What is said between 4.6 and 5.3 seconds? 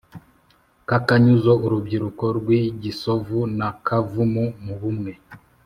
mu bumwe.